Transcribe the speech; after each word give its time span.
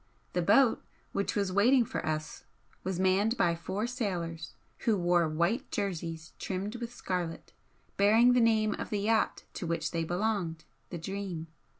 The 0.33 0.41
boat 0.41 0.83
which 1.11 1.35
was 1.35 1.51
waiting 1.51 1.85
for 1.85 2.03
us 2.03 2.45
was 2.83 2.99
manned 2.99 3.37
by 3.37 3.53
four 3.53 3.85
sailors 3.85 4.55
who 4.79 4.97
wore 4.97 5.29
white 5.29 5.69
jerseys 5.69 6.33
trimmed 6.39 6.77
with 6.77 6.91
scarlet, 6.91 7.53
bearing 7.97 8.33
the 8.33 8.41
name 8.41 8.73
of 8.79 8.89
the 8.89 9.01
yacht 9.01 9.43
to 9.53 9.67
which 9.67 9.91
they 9.91 10.03
belonged 10.03 10.63
the 10.89 10.97
'Dream.' 10.97 11.45